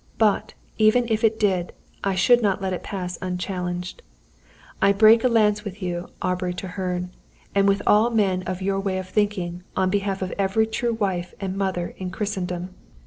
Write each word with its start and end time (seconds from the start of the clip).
But, 0.17 0.55
even 0.79 1.05
if 1.09 1.23
it 1.23 1.39
did, 1.39 1.73
I 2.03 2.15
should 2.15 2.41
not 2.41 2.59
let 2.59 2.73
it 2.73 2.81
pass 2.81 3.19
unchallenged. 3.21 4.01
I 4.81 4.93
break 4.93 5.23
a 5.23 5.27
lance 5.27 5.63
with 5.63 5.79
you, 5.79 6.09
Aubrey 6.23 6.55
Treherne, 6.55 7.11
and 7.53 7.67
with 7.67 7.83
all 7.85 8.09
men 8.09 8.41
of 8.47 8.63
your 8.63 8.79
way 8.79 8.97
of 8.97 9.07
thinking, 9.09 9.61
on 9.75 9.91
behalf 9.91 10.23
of 10.23 10.31
every 10.39 10.65
true 10.65 10.93
wife 10.95 11.35
and 11.39 11.55
mother 11.55 11.93
in 11.99 12.09
Christendom! 12.09 12.73